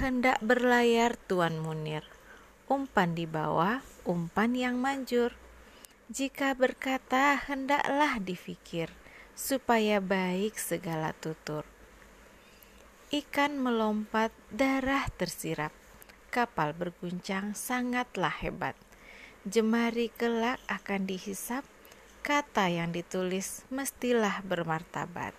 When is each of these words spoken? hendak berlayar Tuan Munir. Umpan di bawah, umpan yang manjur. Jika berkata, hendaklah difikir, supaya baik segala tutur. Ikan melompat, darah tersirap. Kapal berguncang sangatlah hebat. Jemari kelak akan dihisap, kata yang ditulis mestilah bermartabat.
hendak 0.00 0.40
berlayar 0.40 1.20
Tuan 1.28 1.60
Munir. 1.60 2.00
Umpan 2.64 3.12
di 3.12 3.28
bawah, 3.28 3.84
umpan 4.08 4.56
yang 4.56 4.80
manjur. 4.80 5.36
Jika 6.08 6.56
berkata, 6.56 7.36
hendaklah 7.36 8.16
difikir, 8.16 8.88
supaya 9.36 10.00
baik 10.00 10.56
segala 10.56 11.12
tutur. 11.12 11.68
Ikan 13.12 13.60
melompat, 13.60 14.32
darah 14.48 15.04
tersirap. 15.20 15.76
Kapal 16.32 16.72
berguncang 16.72 17.52
sangatlah 17.52 18.32
hebat. 18.32 18.72
Jemari 19.44 20.08
kelak 20.08 20.56
akan 20.72 21.04
dihisap, 21.04 21.68
kata 22.24 22.72
yang 22.72 22.96
ditulis 22.96 23.68
mestilah 23.68 24.40
bermartabat. 24.40 25.36